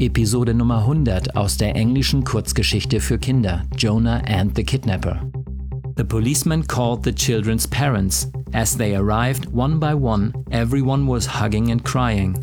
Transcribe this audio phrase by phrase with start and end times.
[0.00, 5.20] Episode Nummer 100 aus der englischen Kurzgeschichte für Kinder Jonah and the Kidnapper.
[5.96, 8.30] The policeman called the children's parents.
[8.52, 12.38] As they arrived one by one, everyone was hugging and crying.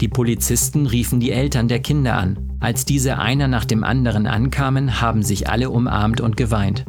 [0.00, 2.38] Die Polizisten riefen die Eltern der Kinder an.
[2.60, 6.84] Als diese einer nach dem anderen ankamen, haben sich alle umarmt und geweint.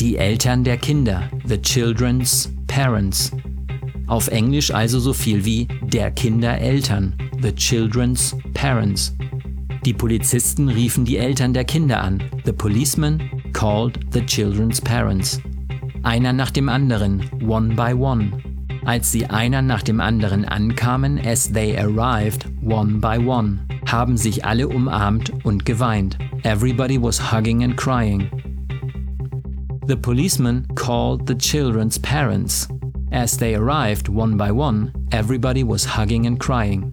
[0.00, 3.32] Die Eltern der Kinder, the children's parents.
[4.06, 9.12] Auf Englisch also so viel wie der Kindereltern, the children's parents.
[9.84, 13.20] Die Polizisten riefen die Eltern der Kinder an, the policeman
[13.52, 15.40] called the children's parents.
[16.02, 18.32] Einer nach dem anderen, one by one.
[18.84, 24.44] Als sie einer nach dem anderen ankamen, as they arrived, one by one, haben sich
[24.44, 26.16] alle umarmt und geweint.
[26.44, 28.30] Everybody was hugging and crying.
[29.86, 32.68] The policeman called the children's parents.
[33.12, 36.92] As they arrived one by one, everybody was hugging and crying.